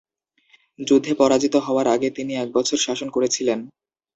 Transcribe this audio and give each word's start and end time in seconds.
যুদ্ধে 0.79 1.11
পরাজিত 1.15 1.55
হওয়ার 1.65 1.87
আগে 1.87 2.09
তিনি 2.17 2.33
এক 2.35 2.49
বছর 2.53 2.77
শাসন 2.77 3.07
করেছিলেন। 3.09 3.59